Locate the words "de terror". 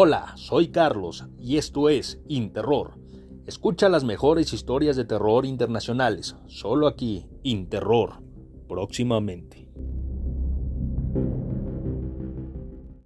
4.94-5.44